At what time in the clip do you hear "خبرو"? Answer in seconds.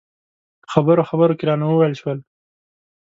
0.73-1.07, 1.09-1.37